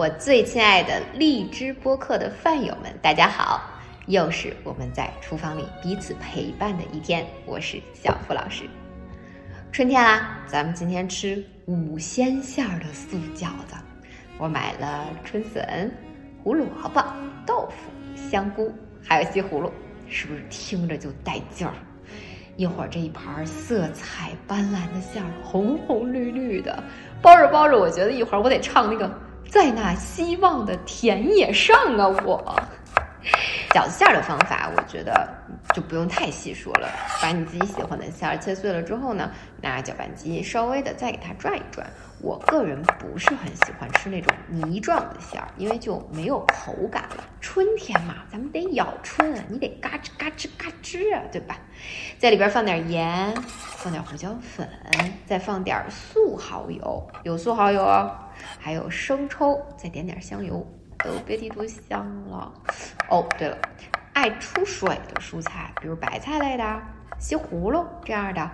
[0.00, 3.60] 我最亲爱的荔枝播客的饭友们，大家好！
[4.06, 7.22] 又是我们在厨房里彼此陪伴的一天。
[7.44, 8.64] 我是小付老师。
[9.70, 13.74] 春天啦，咱们今天吃五鲜馅儿的素饺子。
[14.38, 15.92] 我买了春笋、
[16.42, 17.04] 胡萝卜、
[17.44, 17.90] 豆腐、
[18.30, 18.72] 香菇，
[19.06, 19.70] 还有西葫芦，
[20.08, 21.74] 是不是听着就带劲儿？
[22.56, 26.82] 一会儿这一盘色彩斑斓的馅儿，红红绿绿的，
[27.20, 29.06] 包着包着，我觉得一会儿我得唱那个。
[29.48, 32.62] 在那希望的田野上啊，我
[33.70, 35.28] 饺子馅儿的方法，我觉得
[35.74, 36.88] 就不用太细说了。
[37.22, 39.30] 把你自己喜欢的馅儿切碎了之后呢，
[39.60, 41.88] 拿搅拌机稍微的再给它转一转。
[42.22, 47.24] 我个人不是很喜欢吃那种泥状的馅儿，因为就没有口感了。
[47.40, 51.56] 春天嘛，咱们得咬春啊，你得嘎吱嘎吱嘎吱啊，对吧？
[52.18, 53.34] 在里边放点盐，
[53.76, 54.68] 放点胡椒粉，
[55.26, 58.14] 再放点素蚝油，有素蚝油哦。
[58.58, 60.66] 还有生抽，再点点香油，
[60.98, 62.52] 都别提多香了。
[63.08, 63.58] 哦，对了，
[64.12, 66.82] 爱出水的蔬菜，比如白菜类的、
[67.18, 68.50] 西葫芦这样的，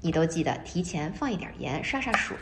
[0.00, 2.36] 你都记得提前放一点盐，杀杀水，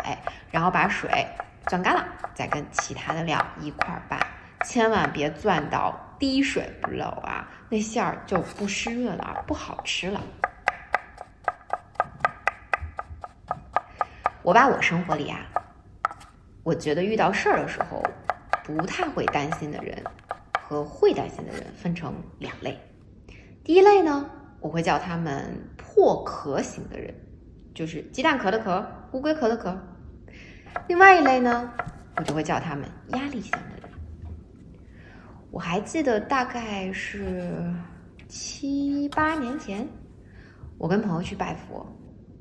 [0.50, 1.26] 然后把水
[1.66, 4.18] 攥干了，再跟其他的料一块拌，
[4.64, 10.20] 千万别攥到滴水不漏啊，那馅儿就不湿润了，不好吃了。
[14.42, 15.40] 我把我生活里啊。
[16.66, 18.02] 我觉得遇到事儿的时候，
[18.64, 20.02] 不太会担心的人
[20.60, 22.76] 和会担心的人分成两类。
[23.62, 27.14] 第一类呢，我会叫他们破壳型的人，
[27.72, 29.80] 就是鸡蛋壳的壳，乌龟壳的壳。
[30.88, 31.72] 另外一类呢，
[32.16, 33.88] 我就会叫他们压力型的人。
[35.52, 37.72] 我还记得大概是
[38.26, 39.86] 七八年前，
[40.78, 41.86] 我跟朋友去拜佛，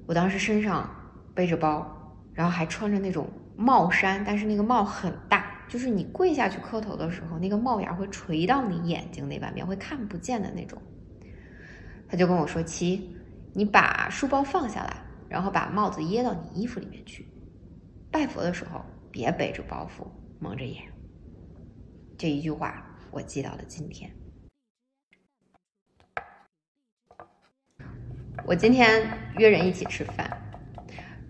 [0.07, 0.89] 我当时身上
[1.35, 1.85] 背着包，
[2.33, 3.29] 然后还穿着那种。
[3.57, 10.81] 帽衫，但是那个帽很大，就是你跪下去磕头的时候，那个帽檐会垂到你眼睛那半边，会看不见的那种。
[12.07, 13.15] 他就跟我说：“七，
[13.53, 17.27] 你把书包放下来，然后把帽子掖到你衣服里面去。
[18.11, 20.05] 拜佛的时候别背着包袱，
[20.39, 20.83] 蒙着眼。”
[22.17, 24.09] 这一句话我记到了今天。
[28.45, 30.44] 我今天约人一起吃饭。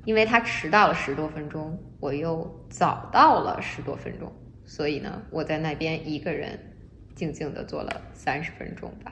[0.05, 4.31] 因为他迟到了十多分钟，我又早到了十多分钟，
[4.63, 6.57] 所以呢，我在那边一个人
[7.15, 9.11] 静静的坐了三十分钟吧。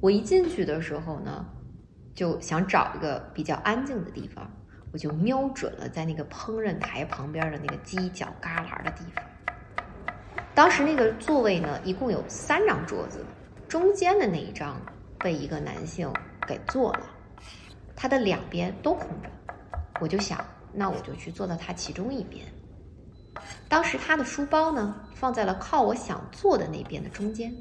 [0.00, 1.46] 我一进去的时候呢，
[2.14, 4.50] 就想找一个比较安静的地方，
[4.92, 9.24] 我就瞄准了在那个烹饪台旁边的那个犄角旮旯的地方。
[10.52, 13.24] 当时那个座位呢，一共有三张桌子，
[13.68, 14.80] 中间的那一张
[15.20, 16.12] 被一个男性
[16.46, 17.06] 给坐了，
[17.94, 19.30] 他的两边都空着。
[20.00, 22.46] 我就想，那我就去坐到他其中一边。
[23.68, 27.54] 当时他的书包呢，放在了靠我想坐的那边的中间。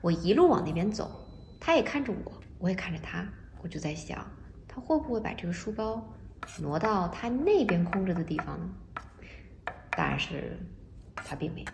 [0.00, 1.10] 我一路往那边走，
[1.60, 3.26] 他也看着我，我也看着他。
[3.62, 4.24] 我就在想，
[4.66, 6.02] 他会不会把这个书包
[6.60, 8.70] 挪到他那边空着的地方呢？
[9.90, 10.58] 当然是，
[11.14, 11.66] 他并没有。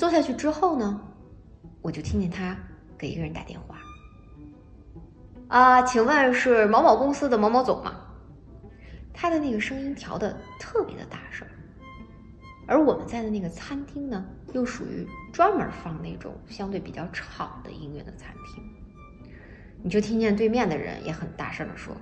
[0.00, 0.98] 坐下去之后呢，
[1.82, 2.56] 我就听见他
[2.96, 3.76] 给一个人打电话。
[5.46, 7.96] 啊，请问是某某公司的某某总吗？
[9.12, 11.46] 他的那个声音调的特别的大声，
[12.66, 14.24] 而我们在的那个餐厅呢，
[14.54, 18.64] 又属于专门放那种相对比较吵的音乐的餐厅。
[19.82, 21.94] 你就听见对面的人也很大声的说：“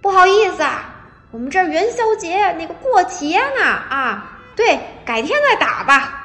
[0.00, 0.94] 不好意思啊，
[1.30, 6.22] 我们这元宵节那个过节呢啊，对，改天再打吧。”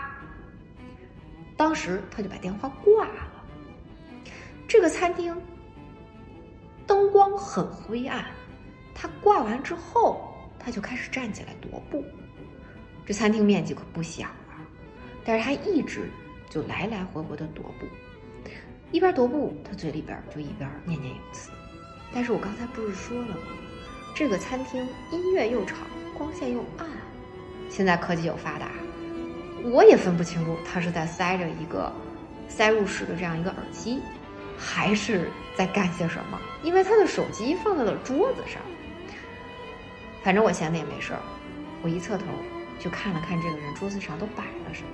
[1.60, 3.30] 当时他就把电话挂了。
[4.66, 5.36] 这个餐厅
[6.88, 8.26] 灯光很灰暗，
[8.96, 12.02] 他挂完之后，他就开始站起来踱步。
[13.06, 14.64] 这餐厅面积可不小啊，
[15.26, 16.10] 但是他一直
[16.50, 17.86] 就来来回回的踱步，
[18.94, 21.52] 一边踱步，他嘴里边就一边念念有词。
[22.14, 23.52] 但是我刚才不是说了吗？
[24.16, 25.76] 这个餐厅音乐又吵，
[26.18, 26.88] 光线又暗，
[27.70, 28.72] 现在科技又发达。
[29.64, 31.92] 我也分不清楚，他是在塞着一个
[32.48, 34.02] 塞入式的这样一个耳机，
[34.58, 38.62] 还是在干些什么，因为他的手机放在了桌子上。
[40.24, 41.20] 反正我闲的也没事儿，
[41.82, 42.26] 我一侧头
[42.80, 44.90] 就看了看这个人桌子上都摆了什么。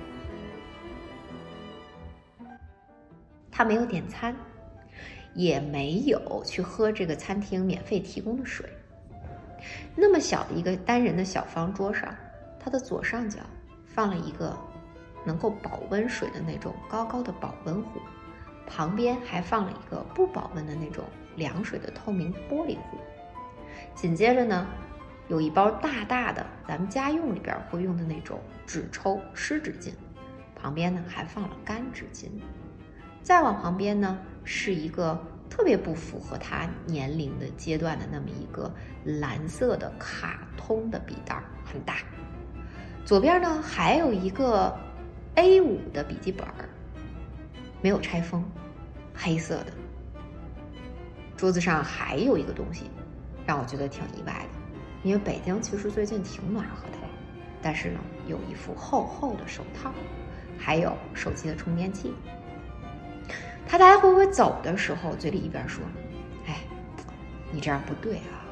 [3.50, 4.36] 他没有点餐，
[5.34, 8.68] 也没有去喝这个餐厅免费提供的水。
[9.94, 12.14] 那么小的一个单人的小方桌上，
[12.62, 13.40] 他的左上角
[13.96, 14.56] 放了一个
[15.24, 17.98] 能够保温水的那种高高的保温壶，
[18.66, 21.02] 旁边还放了一个不保温的那种
[21.34, 22.98] 凉水的透明玻璃壶。
[23.94, 24.66] 紧接着呢，
[25.28, 29.92] 有一包大大的咱们家用里边会用的那种纸抽湿纸巾，
[30.54, 32.26] 旁边呢还放了干纸巾。
[33.22, 35.18] 再往旁边呢是一个。
[35.48, 38.70] 特别不符合他年龄的阶段的那么一个
[39.04, 41.98] 蓝色的卡通的笔袋，很大。
[43.06, 44.76] 左边呢还有一个
[45.36, 46.44] A 五的笔记本，
[47.80, 48.44] 没有拆封，
[49.14, 49.66] 黑色的。
[51.36, 52.90] 桌子上还有一个东西，
[53.46, 54.58] 让我觉得挺意外的，
[55.04, 56.98] 因为北京其实最近挺暖和的，
[57.62, 59.92] 但是呢有一副厚厚的手套，
[60.58, 62.12] 还有手机的充电器。
[63.68, 65.84] 他来来回回走的时候，嘴里一边说
[66.48, 66.58] ：“哎，
[67.52, 68.42] 你这样不对啊，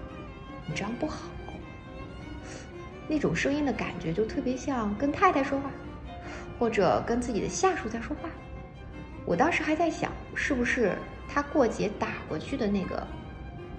[0.65, 1.29] 你这样不好。”
[3.09, 5.71] 那种声音的感觉就特别像跟太太说话，
[6.59, 8.29] 或者跟自己的下属在说话。
[9.27, 10.97] 我当时还在想，是不是
[11.29, 13.06] 他过节打过去的那个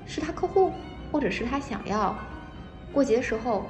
[0.05, 0.71] 是他客户，
[1.11, 2.15] 或者是他想要
[2.91, 3.65] 过节的时候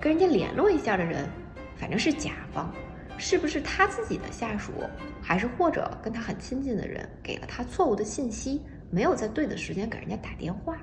[0.00, 1.28] 跟人家联络一下的人，
[1.76, 2.72] 反正是甲方。
[3.18, 4.72] 是不是他自己的下属，
[5.20, 8.60] 还是或者跟他很亲近的人给了他错误的信息，
[8.90, 10.76] 没有在对的时间给人家打电话，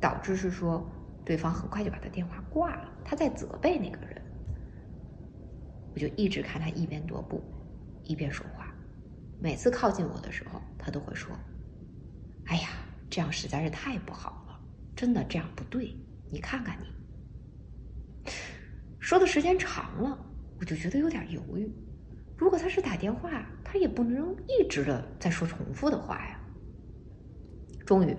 [0.00, 0.86] 导致是说
[1.24, 4.20] 对方很快就把他电话挂了，他在责备那个人。
[5.94, 7.42] 我就一直看他一边踱步，
[8.02, 8.74] 一边说话，
[9.40, 11.34] 每次靠近我的时候，他都会说
[12.46, 12.68] ：“哎呀，
[13.08, 14.60] 这样实在是太不好了，
[14.94, 15.96] 真的这样不对，
[16.30, 18.32] 你看看你。”
[19.00, 20.18] 说的时间长了。
[20.60, 21.68] 我就觉得有点犹豫，
[22.38, 26.40] 如果他是打电话，他也不能一直的在说重复的话呀。
[27.84, 28.16] 终于，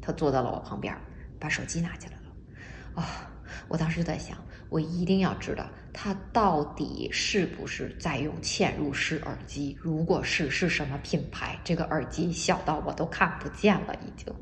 [0.00, 0.94] 他坐到了我旁边，
[1.40, 2.19] 把手机拿起来
[3.00, 3.30] 啊，
[3.68, 4.36] 我当时就在想，
[4.68, 11.58] 我一定要知道他到底是不是在用嵌入式耳机，如果是，是什么品牌？
[11.64, 14.32] 这个耳机小到我都看不见了，已经。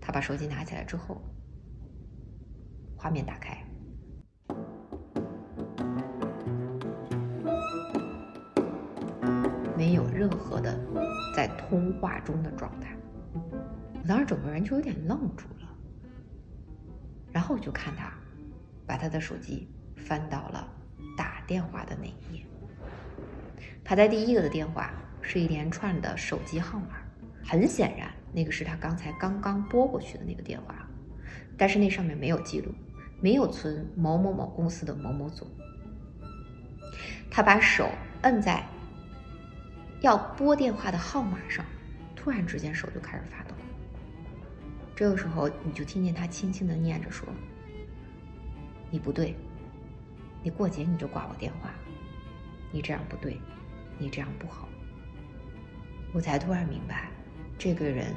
[0.00, 1.20] 他把手机拿起来之后，
[2.96, 3.58] 画面打开。
[9.76, 10.78] 没有任何的
[11.34, 12.96] 在通话中的状态，
[13.34, 15.61] 我当时整个人就有点愣住了。
[17.32, 18.12] 然后就看他
[18.86, 20.68] 把他的手机翻到了
[21.16, 22.46] 打电话的那一页，
[23.82, 26.96] 他在第一个的电话是一连串的手机号码，
[27.44, 30.86] 很显然那个是他刚才刚刚拨过去的那个电话，
[31.56, 32.72] 但是那上面没有记录，
[33.20, 35.48] 没有存某某某公司的某某总。
[37.30, 37.88] 他把手
[38.22, 38.64] 摁在。
[40.00, 41.64] 要拨电话的号码上，
[42.16, 43.54] 突然之间手就开始发抖。
[45.02, 47.26] 这个时候，你就听见他轻轻的念着说
[48.88, 49.34] ：“你不对，
[50.44, 51.74] 你过节你就挂我电话，
[52.70, 53.36] 你这样不对，
[53.98, 54.68] 你这样不好。”
[56.14, 57.10] 我才突然明白，
[57.58, 58.14] 这个人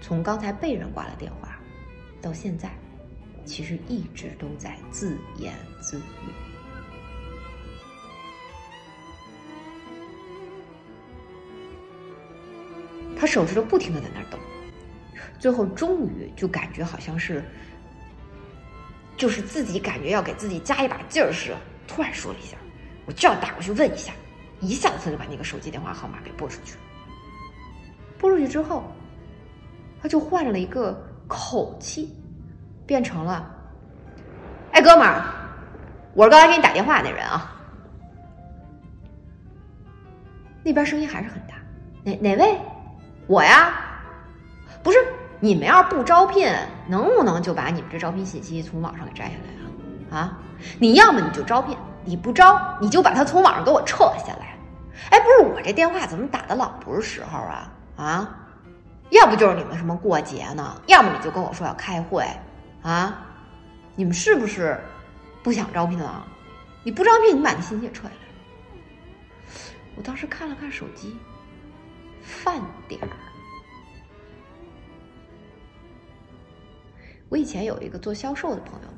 [0.00, 1.60] 从刚才被人挂了电话，
[2.20, 2.76] 到现在，
[3.44, 6.02] 其实一直都在自言自语。
[13.16, 14.38] 他手指头不停的在那儿抖，
[15.38, 17.42] 最后终于就感觉好像是，
[19.16, 22.56] 就是自己感觉要给自己加一把劲儿似的，突然说了一下
[23.06, 24.12] ：“我就要打过去问一下。”
[24.60, 26.80] 一下子他就把那个手机电话号码给拨出去了。
[28.18, 28.82] 拨出去之后，
[30.02, 32.12] 他就换了一个口气，
[32.84, 33.48] 变成了
[34.74, 35.22] ：“哎，哥们儿，
[36.12, 37.54] 我是刚才给你打电话那人啊。”
[40.64, 41.54] 那边声音还是很大，
[42.02, 42.58] 哪哪位？
[43.28, 43.72] 我呀，
[44.82, 44.98] 不是
[45.40, 46.52] 你们要是不招聘，
[46.86, 49.32] 能不能就把你们这招聘信息从网上给摘下
[50.10, 50.20] 来啊？
[50.20, 50.38] 啊，
[50.78, 54.56] 你要么你就招聘，你不招你就把它从网上给我撤下来。
[55.10, 57.72] 哎，不是我这电话怎么打的老不是时候啊？
[57.96, 58.38] 啊，
[59.10, 60.80] 要不就是你们什么过节呢？
[60.86, 62.26] 要么你就跟我说要开会
[62.82, 63.24] 啊？
[63.94, 64.80] 你们是不是
[65.42, 66.26] 不想招聘了？
[66.82, 69.54] 你不招聘，你把那信息也撤下来。
[69.94, 71.16] 我当时看了看手机。
[72.22, 73.08] 饭点儿。
[77.28, 78.88] 我以前有一个做销售的朋友，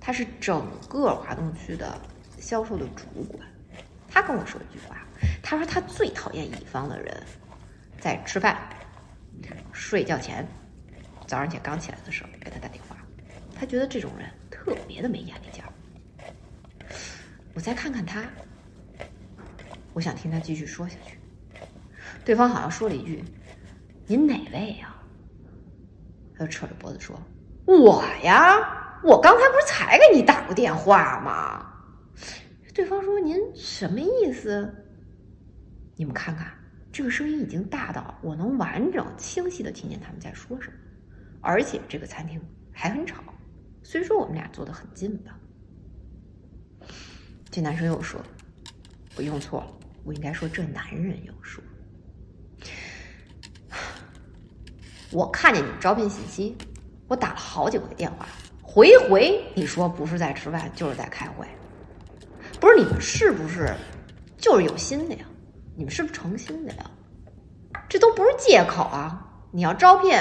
[0.00, 1.98] 他是整个华东区的
[2.38, 3.40] 销售的主管。
[4.08, 4.96] 他跟我说一句话，
[5.42, 7.22] 他说他最讨厌乙方的人，
[8.00, 8.58] 在吃饭、
[9.72, 10.46] 睡觉前、
[11.26, 12.96] 早上起来刚起来的时候给他打电话。
[13.56, 15.72] 他觉得这种人特别的没眼力见儿。
[17.54, 18.24] 我再看看他，
[19.92, 21.18] 我想听他继续说下去。
[22.24, 23.24] 对方好像说了一句
[24.06, 24.94] ：“您哪位呀？”
[26.36, 27.20] 他就扯着脖子说
[27.66, 31.70] ：“我呀，我刚才不是才给你打过电话吗？”
[32.74, 34.68] 对方说：“您什么意思？”
[35.96, 36.52] 你们看看，
[36.92, 40.76] 这个声音已经大到我能完整清晰的听见他们在说什么，
[41.40, 42.40] 而且这个餐厅
[42.72, 43.22] 还很吵。
[43.82, 45.38] 虽说我们俩坐的很近吧。
[47.50, 48.20] 这男生又说
[49.14, 51.62] ：“我用错了，我应该说这男人又说。”
[55.12, 56.56] 我看见你们招聘信息，
[57.08, 58.26] 我打了好几回电话，
[58.62, 61.46] 回回你说不是在吃饭就是在开会，
[62.58, 63.74] 不是你们是不是
[64.38, 65.24] 就是有心的呀？
[65.76, 66.90] 你们是不是诚心的呀？
[67.88, 69.26] 这都不是借口啊！
[69.50, 70.18] 你要招聘，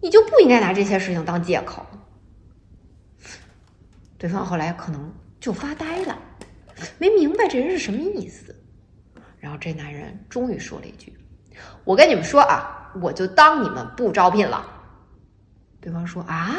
[0.00, 1.84] 你就不应该拿这些事情当借口。
[4.18, 6.18] 对方后来可能就发呆了，
[6.98, 8.54] 没明白这人是什么意思。
[9.38, 11.16] 然后这男人终于说了一句
[11.84, 14.66] ：“我跟你们说啊。”我就当你们不招聘了。
[15.80, 16.56] 对方说：“啊，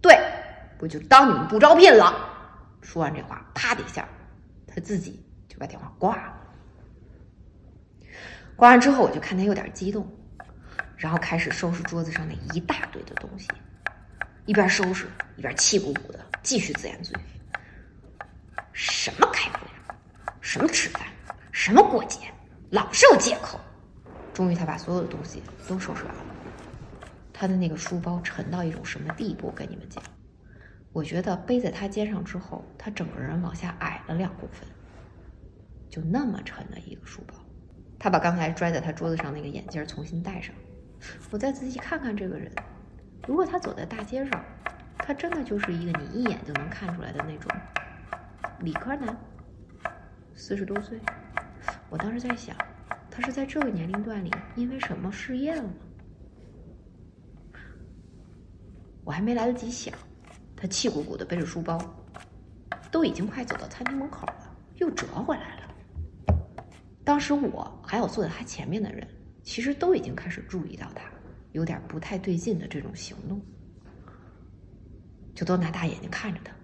[0.00, 0.18] 对，
[0.80, 2.28] 我就当你们不招聘了。”
[2.82, 4.08] 说完这话，啪的一下，
[4.66, 6.34] 他自己就把电话挂了。
[8.56, 10.06] 挂完之后，我就看他有点激动，
[10.96, 13.48] 然后开始收拾桌子上那一大堆的东西，
[14.46, 17.16] 一边收拾一边气鼓鼓的，继续自言自语
[18.72, 19.58] ：“什么开会，
[20.40, 21.02] 什么吃饭，
[21.52, 22.20] 什么过节，
[22.70, 23.60] 老是有借口。”
[24.34, 26.31] 终于，他把所有的东西都收拾完了。
[27.42, 29.50] 他的那个书包沉到一种什么地步？
[29.50, 30.00] 跟你们讲，
[30.92, 34.64] 我觉得背在他肩上之后，他整个人往下矮了两公分，
[35.90, 37.34] 就那么沉的一个书包。
[37.98, 40.54] 他把刚才拽在他桌子上那个眼镜重新戴上。
[41.32, 42.48] 我再仔细看看这个人，
[43.26, 44.44] 如果他走在大街上，
[44.96, 47.50] 他真的就是一个你一眼就能看出来的那种
[48.60, 49.16] 理科男，
[50.32, 51.00] 四十多岁。
[51.90, 52.54] 我当时在想。
[53.10, 55.70] 他是在这个年龄段里因为什么失业了吗？
[59.04, 59.92] 我还没来得及想，
[60.56, 61.78] 他气鼓鼓的背着书包，
[62.90, 66.36] 都已经快走到餐厅门口了，又折回来了。
[67.04, 69.06] 当时我还有坐在他前面的人，
[69.42, 71.04] 其实都已经开始注意到他
[71.52, 73.40] 有点不太对劲的这种行动，
[75.34, 76.54] 就都拿大眼睛看着他，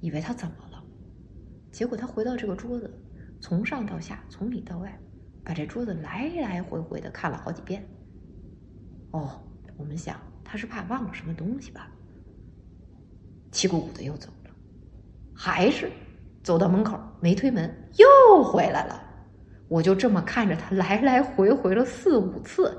[0.00, 0.84] 以为他怎么了。
[1.70, 3.02] 结果他回到这个桌子，
[3.40, 4.98] 从上到下，从里到外。
[5.44, 7.84] 把这桌子来来回回的看了好几遍。
[9.10, 9.42] 哦，
[9.76, 10.20] 我们想
[10.52, 11.90] 他是怕忘了什么东西吧？
[13.52, 14.50] 气鼓鼓的又走了，
[15.34, 15.90] 还是
[16.44, 19.02] 走到门口没推门又回来了。
[19.68, 22.78] 我就这么看着他来来回回了四五次。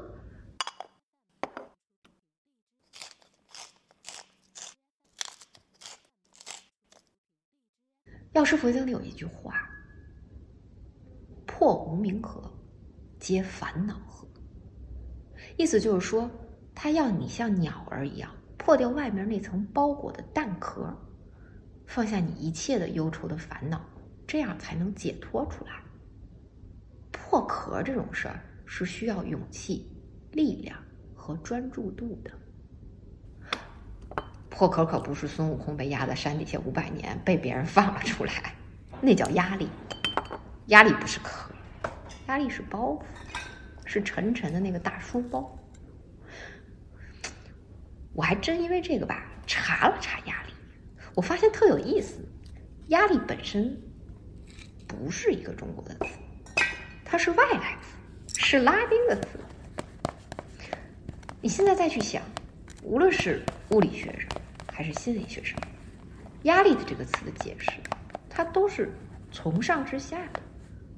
[8.33, 9.67] 药师佛经里有一句话。
[11.47, 12.53] 破无明河，
[13.19, 14.27] 皆烦恼河。
[15.57, 16.29] 意思就是说，
[16.75, 20.93] 他要你像鸟儿一样破掉外面那层包裹的蛋壳，
[21.85, 23.81] 放下你一切的忧愁的烦恼，
[24.25, 25.71] 这样才能解脱出来。
[27.11, 29.91] 破壳这种事儿是需要勇气、
[30.31, 30.77] 力量
[31.15, 32.31] 和专注度的。
[34.49, 38.55] 破壳可不是孙悟空被压在山底下五百年被别人放了出来，
[39.01, 39.67] 那叫压力。
[40.67, 41.51] 压力不是壳。
[42.27, 43.01] 压力是包袱，
[43.83, 45.57] 是沉沉的那个大书包。
[48.13, 50.53] 我还真因为这个吧查了查压力，
[51.15, 52.19] 我发现特有意思。
[52.87, 53.81] 压力本身
[54.87, 56.05] 不是一个中国的词，
[57.03, 57.77] 它是外来
[58.27, 59.39] 词，是拉丁的词。
[61.41, 62.21] 你现在再去想，
[62.83, 63.41] 无论是
[63.71, 64.29] 物理学上
[64.71, 65.59] 还是心理学上，
[66.43, 67.71] 压力的这个词的解释，
[68.29, 68.93] 它都是
[69.31, 70.41] 从上至下的，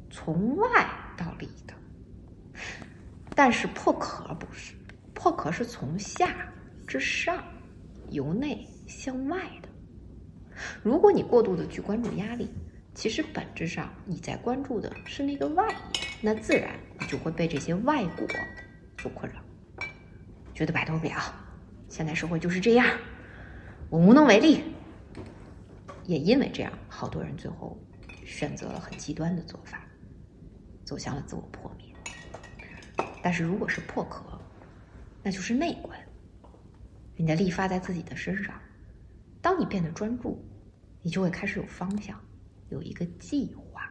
[0.09, 0.87] 从外。
[1.17, 1.73] 到里的，
[3.33, 4.73] 但是破壳不是，
[5.13, 6.27] 破壳是从下
[6.85, 7.43] 之上，
[8.09, 9.69] 由内向外的。
[10.83, 12.49] 如果你过度的去关注压力，
[12.93, 15.75] 其实本质上你在关注的是那个外
[16.21, 18.27] 那自然你就会被这些外果
[18.97, 19.39] 所困扰，
[20.53, 21.19] 觉得摆脱不了。
[21.89, 22.87] 现在社会就是这样，
[23.89, 24.63] 我无能为力。
[26.05, 27.77] 也因为这样，好多人最后
[28.23, 29.81] 选择了很极端的做法。
[30.83, 31.87] 走向了自我破灭。
[33.23, 34.39] 但是如果是破壳，
[35.23, 35.99] 那就是内观。
[37.17, 38.59] 你的力发在自己的身上，
[39.41, 40.43] 当你变得专注，
[41.01, 42.19] 你就会开始有方向，
[42.69, 43.89] 有一个计划。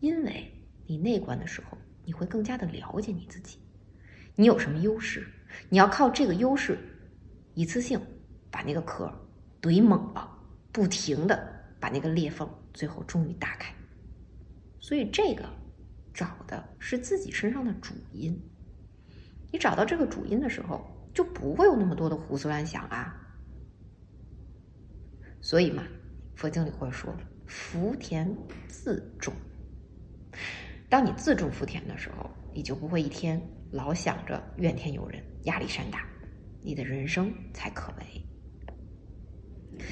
[0.00, 0.50] 因为
[0.86, 3.58] 你内观的时候，你会更加的了解你自己，
[4.36, 5.26] 你有什么优势，
[5.68, 6.78] 你要靠这个优势，
[7.54, 8.00] 一次性
[8.50, 9.12] 把那个壳
[9.60, 10.30] 怼猛了，
[10.72, 13.74] 不停的把那个裂缝最后终于打开。
[14.80, 15.44] 所以这个
[16.14, 18.40] 找的是自己身上的主因，
[19.52, 20.88] 你找到这个主因的时候，
[21.18, 23.12] 就不会有那么多的胡思乱想啊。
[25.40, 25.82] 所以嘛，
[26.36, 27.12] 佛经里会说
[27.44, 28.32] “福田
[28.68, 29.34] 自种”。
[30.88, 36.06] 当你自种福田的时候，你就不会一天老想着怨天尤人、压力山大，
[36.62, 39.84] 你的人生才可为。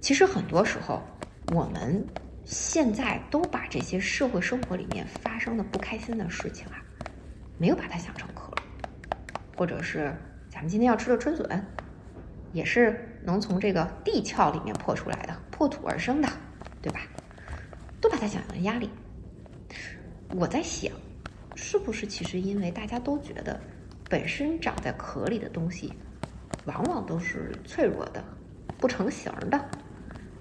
[0.00, 1.02] 其实很多时候，
[1.52, 2.06] 我们
[2.44, 6.80] 现在都把这些社会生活里面发生的不开心的事情啊，
[7.58, 8.54] 没有把它想成壳，
[9.56, 10.14] 或者是
[10.60, 11.64] 咱们今天要吃的春笋，
[12.52, 16.28] 也是能从这个地壳里面破出来的，破土而生的，
[16.82, 17.00] 对吧？
[17.98, 18.90] 都把它想象成压力。
[20.36, 20.92] 我在想，
[21.54, 23.58] 是不是其实因为大家都觉得，
[24.10, 25.94] 本身长在壳里的东西，
[26.66, 28.22] 往往都是脆弱的、
[28.76, 29.58] 不成形的。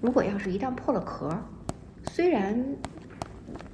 [0.02, 1.34] 如果要是一旦破了壳，
[2.12, 2.62] 虽然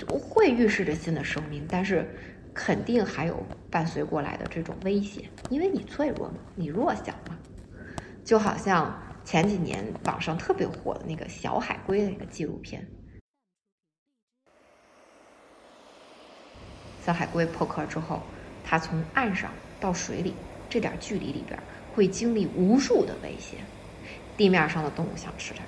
[0.07, 2.07] 会预示着新的生命，但是
[2.55, 7.37] 肯定还有伴随过来的这种危险，因为你脆弱嘛，你弱小嘛。
[8.23, 12.87] 就好像前几年网上特别火的那个小海龟的那个纪录片。
[17.05, 18.21] 小海龟破壳之后，
[18.63, 20.33] 它从岸上到水里
[20.67, 21.59] 这点距离里边，
[21.93, 23.59] 会经历无数的危险。
[24.37, 25.61] 地面上的动物想吃它，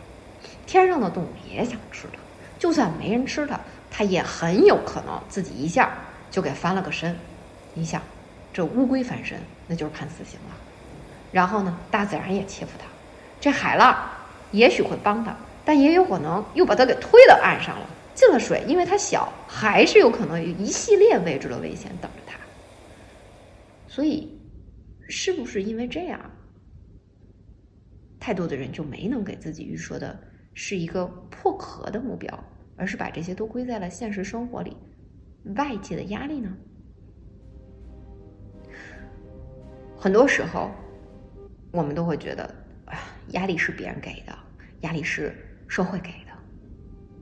[0.66, 2.20] 天上的动物也想吃它。
[2.58, 3.60] 就算没人吃它，
[3.92, 5.96] 它也很有可能自己一下
[6.30, 7.16] 就给翻了个身。
[7.74, 8.02] 你想，
[8.54, 10.56] 这乌龟翻身，那就是判死刑了。
[11.32, 12.86] 然后呢，大自然也欺负它。
[13.40, 14.10] 这海浪
[14.52, 17.88] 也许会帮它，但也有可能又把它给推到岸上了。
[18.16, 22.40] 进了水，因为它小，还是有可能有一系列未知的危险等着它。
[23.88, 24.40] 所以，
[25.08, 26.20] 是不是因为这样，
[28.20, 30.20] 太多的人就没能给自己预设的
[30.56, 32.44] 是一个破壳的目标，
[32.76, 34.76] 而是把这些都归在了现实生活里
[35.56, 36.56] 外界的压力呢？
[40.00, 40.72] 很多时候，
[41.72, 42.44] 我们都会觉得，
[42.86, 44.38] 啊，压力是别人给的，
[44.82, 45.34] 压力是
[45.68, 46.32] 社会给的，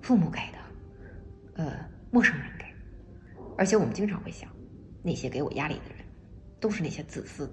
[0.02, 1.64] 父母给的。
[1.64, 1.74] 呃，
[2.12, 2.66] 陌生人给，
[3.58, 4.50] 而且我们经常会想，
[5.02, 6.06] 那些给我压力的人，
[6.60, 7.50] 都是那些自私、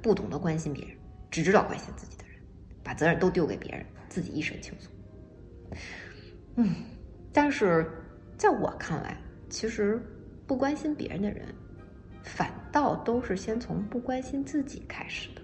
[0.00, 0.96] 不懂得关心别人、
[1.28, 2.40] 只知道关心自己的人，
[2.84, 4.92] 把责任都丢给别人，自己一身轻松。
[6.54, 6.72] 嗯，
[7.32, 7.90] 但是
[8.38, 10.00] 在我看来，其实
[10.46, 11.46] 不关心别人的人，
[12.22, 15.42] 反倒都是先从不关心自己开始的。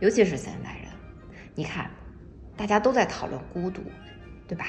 [0.00, 0.90] 尤其是现代人，
[1.54, 1.90] 你看，
[2.56, 3.82] 大家都在讨论孤独，
[4.46, 4.66] 对吧？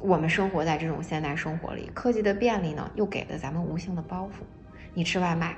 [0.00, 4.44] 我们生活在这种现代生活里，科技的便利呢，又给了咱们无形的包袱。
[4.92, 5.56] 你吃外卖，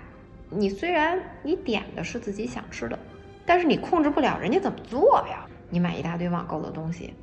[0.50, 2.98] 你虽然你点的是自己想吃的，
[3.44, 5.46] 但是你控制不了人家怎么做呀。
[5.70, 7.14] 你买一大堆网购的东西，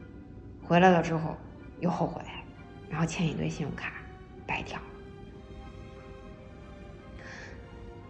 [0.64, 1.36] 回来了之后
[1.80, 2.22] 又后悔，
[2.90, 3.94] 然后欠一堆信用卡，
[4.46, 4.80] 白条。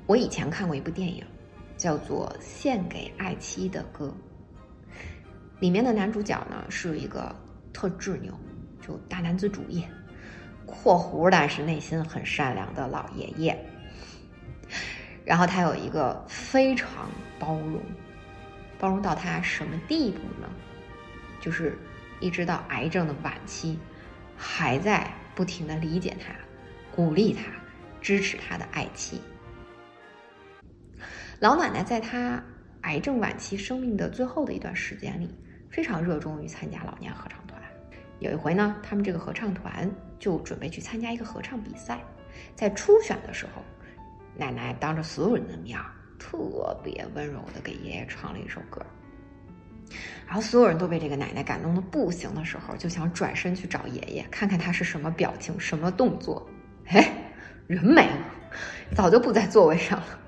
[0.06, 1.26] 我以前看过一部电影，
[1.78, 4.14] 叫做《献给爱妻的歌》，
[5.60, 7.36] 里面的男主角呢是一个
[7.74, 8.34] 特执拗。
[8.82, 9.84] 就大男子主义，
[10.64, 13.58] 括弧但是内心很善良的老爷爷。
[15.24, 17.10] 然后他有一个非常
[17.40, 17.82] 包容，
[18.78, 20.48] 包容到他什么地步呢？
[21.42, 21.76] 就是
[22.20, 23.80] 一直到癌症的晚期，
[24.38, 26.34] 还在不停的理解他、
[26.96, 27.44] 鼓励他、
[28.02, 29.22] 支持他的爱妻。
[31.40, 32.42] 老奶奶在他
[32.82, 35.34] 癌症晚期生命的最后的一段时间里，
[35.70, 37.62] 非常热衷于参加老年合唱团。
[38.20, 42.00] 有一回呢，他们这个合唱团就准备去参加一个合唱比赛，
[42.56, 43.62] 在初选的时候，
[44.38, 45.78] 奶奶当着所有人的面
[46.18, 48.84] 特别温柔的给爷爷唱了一首歌，
[50.26, 56.48] 然后所有人都被这个奶奶感动的不行的时候，就想转身去找爷爷，看看他是什么表情、什么动作。
[56.88, 57.12] 哎，
[57.68, 58.18] 人没了，
[58.96, 60.20] 早就不在座位上了。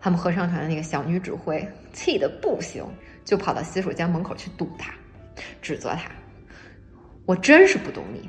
[0.00, 2.84] 他们合唱团的那个小女指挥气得不行，
[3.24, 4.92] 就跑到洗手间门口去堵他，
[5.62, 6.10] 指责他。
[7.26, 8.28] 我真是不懂你，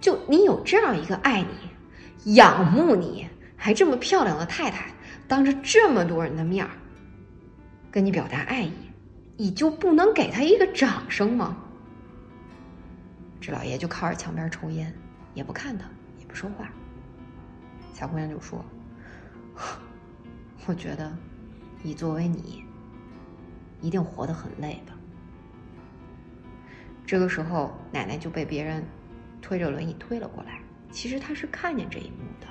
[0.00, 4.90] 就你有这样一个爱你、仰慕你还这么漂亮的太太，
[5.26, 6.70] 当着这么多人的面儿
[7.90, 8.72] 跟你表达爱意，
[9.38, 11.56] 你就不能给他一个掌声吗？
[13.40, 14.92] 这老爷就靠着墙边抽烟，
[15.32, 15.86] 也不看他，
[16.18, 16.68] 也不说话。
[17.94, 18.64] 小姑娘就说
[20.66, 21.16] ：“我觉得，
[21.82, 22.64] 你作为你，
[23.80, 24.92] 一定活得很累吧。”
[27.06, 28.84] 这个时候，奶奶就被别人
[29.40, 32.48] 推着轮椅推了过来，其实他是看见这一幕的，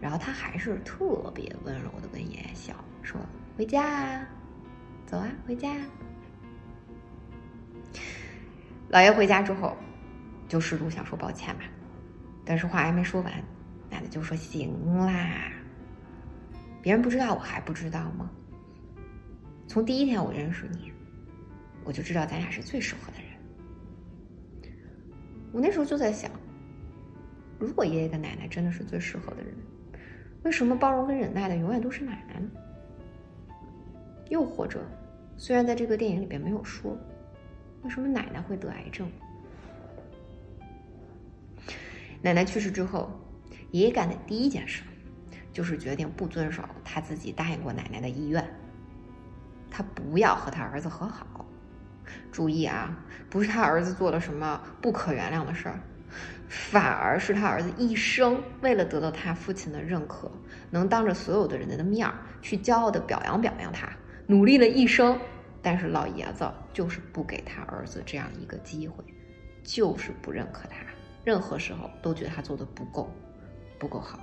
[0.00, 3.20] 然后他还是特别温柔的跟爷爷笑，说
[3.58, 4.26] ：“回家啊，
[5.06, 5.74] 走啊，回家。”
[8.88, 9.76] 老爷回家之后，
[10.48, 11.64] 就试图想说抱歉吧，
[12.44, 13.32] 但是话还没说完，
[13.90, 15.50] 奶奶就说：“行啦，
[16.82, 18.30] 别人不知道，我还不知道吗？
[19.66, 20.92] 从第一天我认识你，
[21.84, 24.72] 我就知道咱俩是最适合的人。
[25.52, 26.30] 我那时候就在想，
[27.58, 29.52] 如果爷爷跟奶奶真的是最适合的人，
[30.44, 32.48] 为什么包容跟忍耐的永远都是奶奶呢？
[34.28, 34.80] 又或者，
[35.36, 36.96] 虽然在这个电影里边没有说。”
[37.82, 39.08] 为什么奶奶会得癌症？
[42.20, 43.10] 奶奶去世之后，
[43.70, 44.82] 爷爷干的第一件事，
[45.52, 48.44] 就是决定不遵守他自己答应过奶奶的意愿。
[49.70, 51.46] 他不要和他儿子和好。
[52.32, 52.96] 注意啊，
[53.30, 55.80] 不是他儿子做了什么不可原谅的事儿，
[56.48, 60.30] 反而是他儿子一生为了得到他父亲的认可，
[60.70, 62.10] 能当着所有的人的面
[62.42, 63.88] 去骄傲的表扬表扬他，
[64.26, 65.18] 努力了一生。
[65.62, 69.02] 但是老爷子就是不给他儿子这样一个机会，
[69.64, 70.76] 就是不认可他，
[71.24, 73.10] 任何时候都觉得他做的不够，
[73.76, 74.20] 不够好。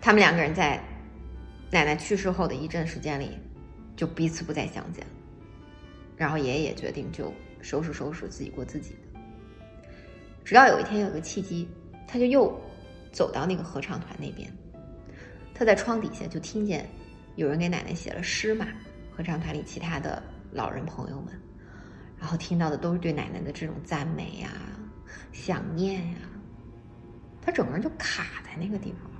[0.00, 0.82] 他们两个人在
[1.70, 3.38] 奶奶去世后的一阵时间里，
[3.94, 5.06] 就彼此不再相见。
[6.16, 9.20] 然后爷爷也决定就收拾收拾自己过自己的。
[10.44, 11.68] 直到有一天有个契机，
[12.08, 12.60] 他就又
[13.12, 14.52] 走到那个合唱团那边，
[15.54, 16.88] 他在窗底下就听见。
[17.36, 18.66] 有人给奶奶写了诗嘛？
[19.16, 21.40] 合唱团里其他的老人朋友们，
[22.18, 24.50] 然后听到的都是对奶奶的这种赞美呀、
[25.32, 26.18] 想念呀，
[27.40, 29.10] 他整个人就卡在那个地方，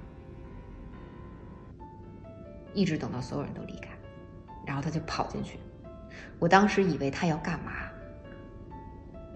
[2.72, 3.90] 一直等到所有人都离开，
[4.66, 5.58] 然后他就跑进去。
[6.38, 7.72] 我当时以为他要干嘛，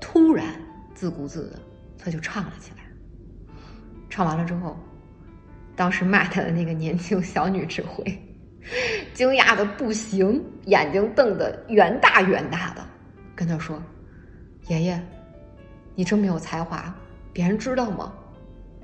[0.00, 0.54] 突然
[0.94, 1.60] 自顾自的
[1.98, 2.84] 他就唱了起来。
[4.08, 4.76] 唱完了之后，
[5.78, 8.04] 当时骂他的那个年轻小女指挥。
[9.14, 12.84] 惊讶的不行，眼睛瞪得圆大圆大的，
[13.36, 13.80] 跟他说
[14.66, 15.00] ：“爷爷，
[15.94, 16.92] 你这么有才华，
[17.32, 18.12] 别人知道吗？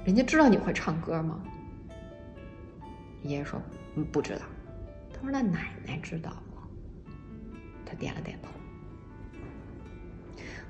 [0.05, 1.43] 人家知道你会唱歌吗？”
[3.23, 3.61] 爷爷说：“，
[4.13, 4.43] 不知道。”
[5.13, 6.63] 他说：“那奶奶知道吗？”
[7.85, 8.49] 他点了点头。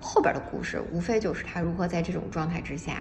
[0.01, 3.01] 后边的故事无非就是他如何在这种状态之下，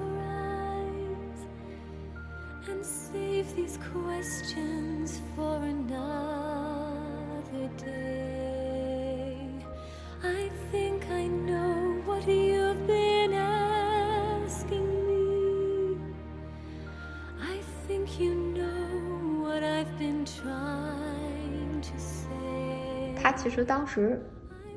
[23.15, 24.21] 他其实当时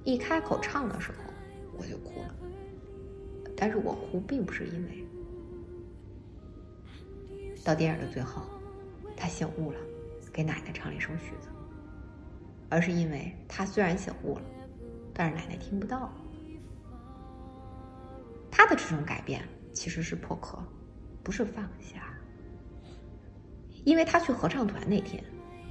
[0.05, 1.19] 一开口唱的时候，
[1.79, 2.35] 我就哭了。
[3.57, 5.04] 但是我哭并不是因为
[7.65, 8.43] 到电影的最后，
[9.17, 9.79] 他醒悟了，
[10.33, 11.49] 给奶奶唱了一首曲子，
[12.69, 14.45] 而是因为他虽然醒悟了，
[15.15, 16.13] 但是奶奶听不到。
[18.51, 20.59] 他的这种改变其实是破壳，
[21.23, 22.15] 不是放下。
[23.85, 25.23] 因为他去合唱团那天，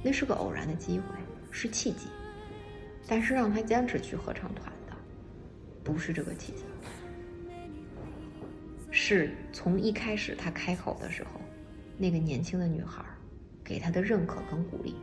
[0.02, 1.06] 那是个偶然的机会，
[1.50, 2.08] 是契机。
[3.06, 4.96] 但是让他坚持去合唱团的，
[5.82, 6.64] 不是这个契机，
[8.90, 11.40] 是从一开始他开口的时候，
[11.96, 13.04] 那个年轻的女孩
[13.62, 14.96] 给他的认可跟鼓励，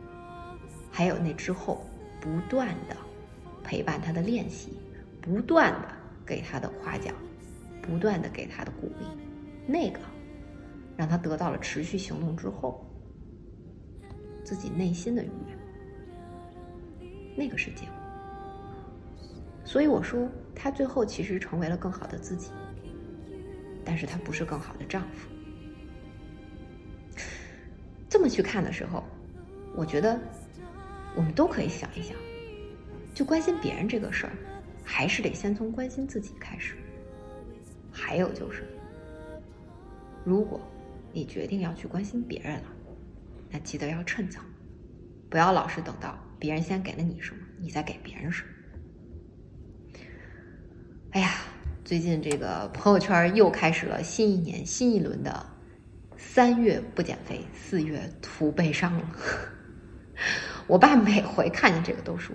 [0.90, 1.86] 还有那之后
[2.20, 2.96] 不断的
[3.64, 4.76] 陪伴他的练习，
[5.20, 5.88] 不断的
[6.26, 7.14] 给他的夸奖，
[7.80, 9.06] 不断的给他的鼓励，
[9.66, 9.98] 那个
[10.96, 12.86] 让他得到了持续行动之后
[14.44, 15.58] 自己内心的愉悦。
[17.34, 17.94] 那个是结果，
[19.64, 22.50] 所以我说他最后其实成为了更好的自己，
[23.82, 25.31] 但是他不是更好的丈夫。
[28.12, 29.02] 这么去看的时候，
[29.74, 30.20] 我觉得
[31.16, 32.14] 我们都可以想一想，
[33.14, 34.32] 就关心别人这个事儿，
[34.84, 36.74] 还是得先从关心自己开始。
[37.90, 38.64] 还有就是，
[40.26, 40.60] 如果
[41.10, 42.64] 你决定要去关心别人了，
[43.50, 44.42] 那记得要趁早，
[45.30, 46.18] 不要老是等到。
[46.38, 48.48] 别人先给了你什么，你再给别人什么。
[51.12, 51.30] 哎呀，
[51.82, 55.46] 最近这个朋友圈又开始了新一年新一轮的
[56.24, 58.98] 三月不减肥，四月徒悲伤。
[60.68, 62.34] 我爸每回看见这个都说：“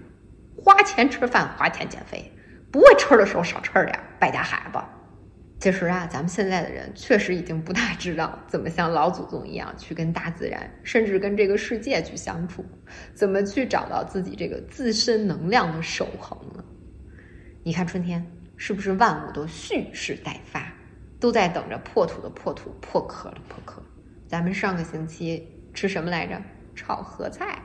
[0.56, 2.30] 花钱吃饭，花钱减肥，
[2.70, 4.80] 不会吃的时候少吃点，败家孩子。”
[5.60, 12.64] 其实啊，咱们现在的人确实已经不大知道怎么像老祖宗一样去跟大自然，甚至跟这个世界去相处，
[13.16, 16.64] 怎么去找到自己这个自身能量的守恒了。
[17.64, 18.24] 你看春天。
[18.60, 20.74] 是不是万物都蓄势待发，
[21.20, 23.82] 都在等着破土的破土，破壳的破壳？
[24.28, 26.42] 咱们上个星期吃什么来着？
[26.76, 27.60] 炒合菜。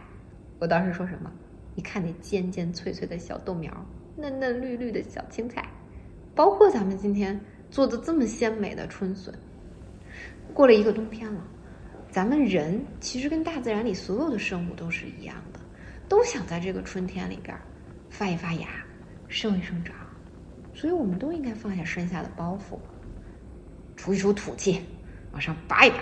[0.58, 1.30] 我当时说什么？
[1.74, 3.70] 你看那尖尖脆脆的小豆苗，
[4.16, 5.66] 嫩嫩绿绿的小青菜，
[6.34, 7.38] 包括咱们今天
[7.70, 9.34] 做的这么鲜美的春笋。
[10.54, 11.42] 过了一个冬天了，
[12.10, 15.60] 咱们人其实跟大自然里所有的生物都是一样的，
[16.08, 17.58] 都想在这个春天里边
[18.08, 18.68] 发一发芽，
[19.28, 19.94] 生一生长。
[20.74, 22.78] 所以，我们都应该放下身下的包袱，
[24.02, 24.80] 出一出土气，
[25.30, 25.98] 往上拔一拔，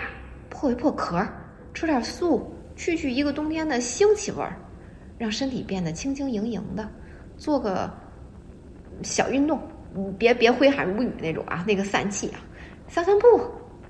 [0.49, 1.23] 破一破壳，
[1.71, 4.57] 吃点素，去去一个冬天的腥气味儿，
[5.19, 6.89] 让身体变得轻轻盈盈的，
[7.37, 7.93] 做个
[9.03, 9.61] 小运动，
[10.17, 12.41] 别别挥汗如雨那种啊，那个散气啊，
[12.87, 13.27] 散散步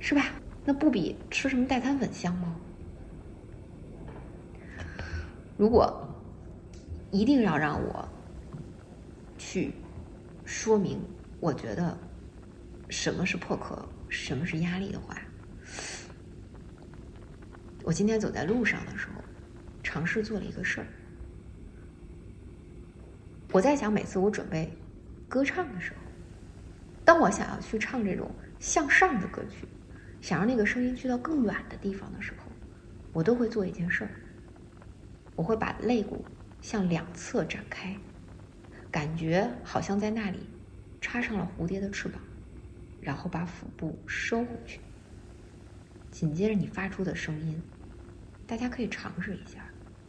[0.02, 0.26] 是吧？
[0.66, 2.54] 那不比吃什么代餐粉香吗？
[5.56, 6.06] 如果
[7.12, 8.06] 一定要让我
[9.38, 9.74] 去。
[10.44, 11.00] 说明，
[11.40, 11.98] 我觉得
[12.90, 15.18] 什么是破壳，什么是压力的话，
[17.82, 19.24] 我今天走在路上的时候，
[19.82, 20.88] 尝试做了一个事儿。
[23.54, 24.70] 我在想，每次我准备
[25.30, 26.00] 歌唱的时候，
[27.06, 29.66] 当我想要去唱这种向上的歌曲，
[30.20, 32.52] 想让那个声音去到更远的地方的时候，
[33.14, 34.12] 我都会做一件事儿，
[35.38, 36.24] 我会把肋骨
[36.62, 37.96] 向两侧展开。
[38.92, 40.50] 感觉好像在那里
[41.00, 42.22] 插上了蝴蝶的翅膀，
[43.02, 44.80] 然后把腹部收回去。
[46.12, 47.62] 紧接着你发出的声音，
[48.46, 49.66] 大家可以尝试一下，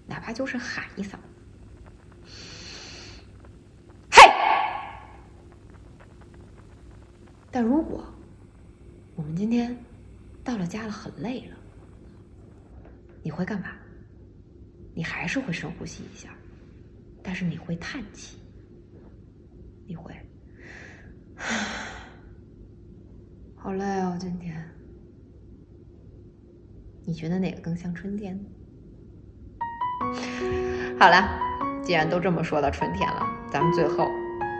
[0.07, 1.19] 哪怕就是喊一嗓子
[4.11, 4.23] 嘿！
[7.51, 8.05] 但如果
[9.15, 9.77] 我们今天
[10.43, 11.57] 到了家了很累了，
[13.23, 13.69] 你会干嘛？
[14.95, 16.37] 你还是会深呼吸一下，
[17.23, 18.39] 但是你会叹气。
[19.87, 20.15] 你会，
[23.62, 24.61] 好累哦，今天。
[27.05, 28.37] 你觉得哪个更像春天？
[30.98, 31.29] 好了，
[31.81, 34.09] 既然都这么说到春天了，咱们最后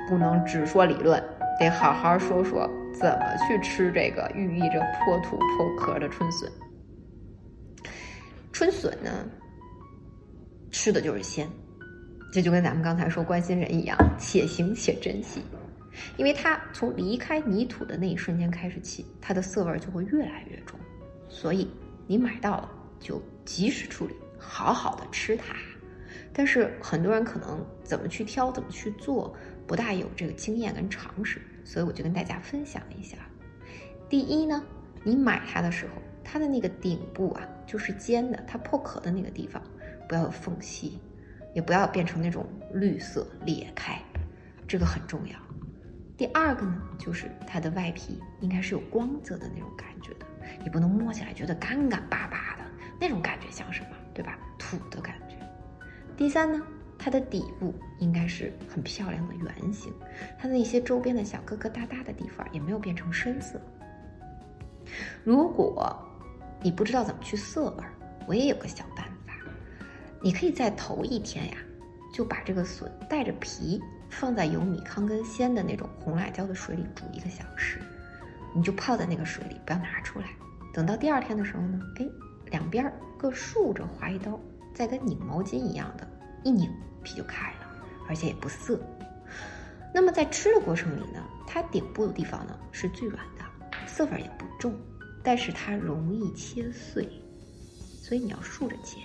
[0.08, 1.20] 不能只说理论，
[1.58, 6.48] 得好好说说怎么去吃这个寓意着破土破壳的春笋。
[8.52, 9.10] 春笋呢，
[10.70, 11.48] 吃的就是鲜。
[12.32, 15.42] 这就跟咱们刚才说关心人一样，且行且珍惜，
[16.16, 20.78] 因为它从离开泥土的那一瞬间开始起，它的涩味就会越来越重。
[21.28, 21.70] 所以
[22.07, 25.55] 你买到了就及时处理，好好的吃它。
[26.33, 33.16] 但是很多人可能怎么去挑，怎么去做，不大有这个经验跟常识，所以我就跟大家分享一下。
[34.09, 34.62] 第一呢，
[35.05, 39.62] 你买它的时候，它的那个顶部啊，就是尖的，它破壳的那个地方
[40.09, 40.98] 不要有缝隙。
[41.55, 44.00] 也不要变成那种绿色裂开，
[44.66, 45.38] 这个很重要。
[46.16, 50.27] 第二个呢，就是它的外皮应该是有光泽的那种感觉的，
[50.62, 52.64] 你不能摸起来觉得干干巴巴的
[53.01, 54.38] 那种感觉像什么，对吧？
[54.59, 55.37] 土的感觉。
[56.16, 56.62] 第三呢，
[56.98, 59.92] 它的底部应该是很漂亮的圆形，
[60.38, 63.61] 它的那些周边的小疙疙瘩瘩的地方也没有变成深色。
[65.25, 65.98] 如果
[66.61, 67.85] 你不知道怎么去色味，
[68.29, 69.33] 我也有个小办法。
[70.20, 71.57] 你可以在头一天呀，
[72.12, 73.81] 就把这个笋带着皮
[74.12, 77.81] 放在有米糠跟鲜的那种红辣椒的水里煮一个小时，
[78.55, 80.27] 你就泡在那个水里，不要拿出来。
[80.72, 82.07] 等到第二天的时候呢，哎，
[82.51, 84.38] 两边各竖着划一刀，
[84.75, 86.07] 再跟拧毛巾一样的
[86.44, 86.70] 一拧，
[87.03, 87.66] 皮就开了，
[88.07, 88.79] 而且也不涩。
[89.94, 93.44] 那么在吃的过程里呢，它顶部的地方呢是最软的，
[93.87, 94.75] 涩味也不重，
[95.22, 97.09] 但是它容易切碎，
[98.03, 99.01] 所以你要竖着切。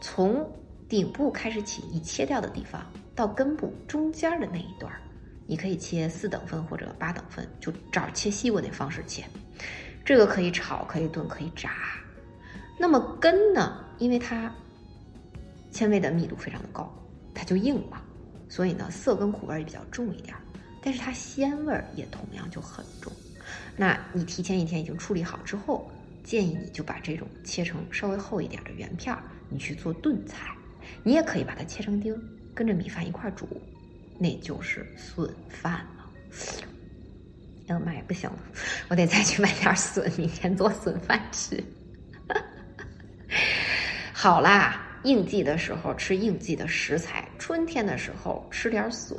[0.00, 0.48] 从
[0.88, 4.92] 顶部开始起，你切掉的地方到根部中间的那一段
[5.46, 9.24] 你可以切四等份或者八等份，就照切西瓜那方式切。
[10.04, 11.70] 这个可以炒，可以炖，可以炸。
[12.78, 13.82] 那么根呢？
[13.98, 14.54] 因为它
[15.70, 16.92] 纤维的密度非常的高，
[17.34, 18.02] 它就硬了，
[18.48, 20.36] 所以呢涩跟苦味也比较重一点。
[20.82, 23.12] 但是它鲜味也同样就很重。
[23.76, 25.90] 那你提前一天已经处理好之后，
[26.22, 29.22] 建议你就把这种切成稍微厚一点的圆片儿。
[29.48, 30.54] 你去做炖菜，
[31.02, 32.14] 你也可以把它切成丁，
[32.56, 33.46] 跟着米饭一块煮，
[34.18, 36.10] 那就是笋饭了。
[37.68, 38.38] 哎妈呀，不行了，
[38.88, 41.62] 我得再去买点笋，明天做笋饭吃。
[44.14, 49.18] 好啦，应季的时候吃应季的食材，春天的时候吃点笋，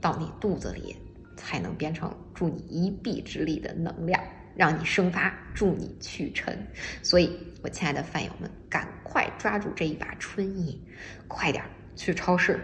[0.00, 0.94] 到你肚子里
[1.36, 4.22] 才能变成助你一臂之力的能量，
[4.54, 6.56] 让你生发，助你去尘。
[7.02, 10.80] 所以，我亲爱的饭友们，赶快抓住这一把春意，
[11.26, 11.64] 快点
[11.96, 12.60] 去超市。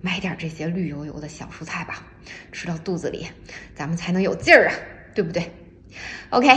[0.00, 2.02] 买点这些绿油油的小蔬菜吧，
[2.52, 3.26] 吃到肚子里，
[3.74, 4.74] 咱们才能有劲儿啊，
[5.14, 5.52] 对不对
[6.30, 6.48] ？OK，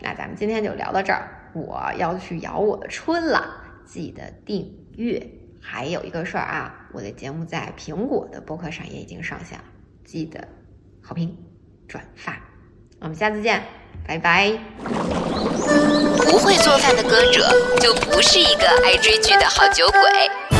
[0.00, 3.54] 那咱们今天就聊到这儿，我要去摇我的春了，
[3.86, 5.26] 记得订阅。
[5.62, 9.64] 还有一个事儿啊，我的节目在苹果的播客上也已经上线了，
[10.04, 10.46] 记得
[11.02, 11.36] 好评
[11.86, 12.38] 转发。
[13.00, 13.62] 我们下次见，
[14.06, 14.50] 拜拜。
[14.78, 20.59] 不会做饭的歌者，就不是一个爱追剧的好酒鬼。